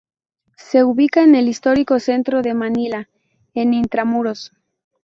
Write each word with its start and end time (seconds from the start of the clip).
Se 0.57 0.83
ubica 0.83 1.21
en 1.21 1.35
el 1.35 1.47
histórico 1.47 1.99
centro 1.99 2.41
de 2.41 2.55
Manila, 2.55 3.07
en 3.53 3.75
Intramuros. 3.75 4.51